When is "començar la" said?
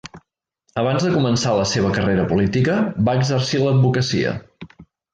1.17-1.67